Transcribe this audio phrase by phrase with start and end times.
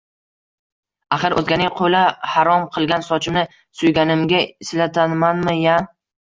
[1.17, 2.01] Аxir, oʼzganing qoʼli
[2.35, 3.45] harom qilgan sochimni
[3.83, 5.79] suyganimga silatamanmi-ya?